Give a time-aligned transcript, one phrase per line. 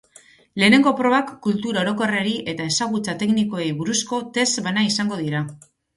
[0.61, 5.45] Lehenengo probak kultura orokorrari eta ezagutza teknikoei buruzko test bana izango dira.